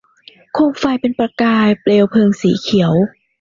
[0.53, 2.93] โคมไฟเป็นประกายแสงเปลวเพลิงสีเขียว